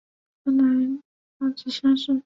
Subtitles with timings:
[0.43, 0.99] 河南
[1.37, 2.19] 戊子乡试。